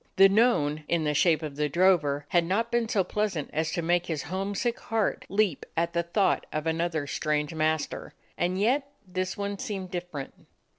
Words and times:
The 0.15 0.27
known, 0.29 0.83
in 0.87 1.03
the 1.03 1.13
shape 1.13 1.43
of 1.43 1.57
the 1.57 1.69
drover, 1.69 2.25
had 2.29 2.43
not 2.43 2.71
been 2.71 2.89
so 2.89 3.03
pleasant 3.03 3.51
as 3.53 3.71
to 3.73 3.83
make 3.83 4.07
his 4.07 4.23
homesick 4.23 4.79
heart 4.79 5.25
leap 5.29 5.63
at 5.77 5.93
the 5.93 6.01
thought 6.01 6.47
of 6.51 6.65
another 6.65 7.05
strange 7.05 7.53
master. 7.53 8.15
And 8.35 8.59
yet 8.59 8.89
this 9.05 9.37
one 9.37 9.59
seemed 9.59 9.91
different. 9.91 10.47